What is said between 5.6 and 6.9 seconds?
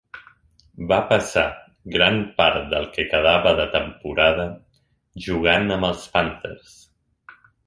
amb els Panthers.